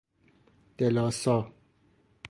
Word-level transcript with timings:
دلاسا 0.77 1.37